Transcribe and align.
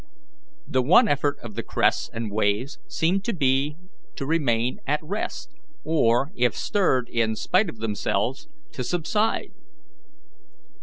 The 0.65 0.81
one 0.81 1.07
effort 1.07 1.37
of 1.43 1.53
the 1.53 1.61
crests 1.61 2.09
and 2.11 2.31
waves 2.31 2.79
seemed 2.87 3.23
to 3.25 3.33
be 3.33 3.77
to 4.15 4.25
remain 4.25 4.79
at 4.87 4.99
rest, 5.03 5.53
or, 5.83 6.31
if 6.35 6.55
stirred 6.57 7.07
in 7.07 7.35
spite 7.35 7.69
of 7.69 7.77
themselves, 7.77 8.47
to 8.71 8.83
subside. 8.83 9.51